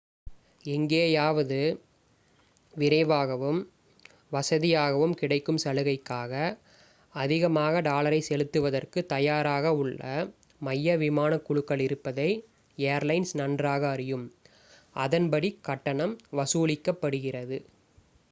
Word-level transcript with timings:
எங்கேயாவது 0.65 1.57
விரைவாகவும் 2.73 3.59
வசதியாகவும் 4.31 5.13
கிடைக்கும் 5.13 5.59
சலுகைக்காக 5.63 6.31
அதிகமான 7.15 7.81
டாலரை 7.81 8.21
செலுத்துவதற்கு 8.21 9.01
தயாராக 9.05 9.75
உள்ள 9.75 10.01
மைய 10.61 10.97
விமான 10.97 11.39
குழுக்கள் 11.41 11.79
இருப்பதை 11.79 12.29
ஏர்லைன்ஸ் 12.77 13.35
நன்றாக 13.35 13.85
அறியும் 13.89 14.25
அதன்படி 14.95 15.51
கட்டணம் 15.61 16.15
வசூலிக்கப்படுகிறது 16.33 17.59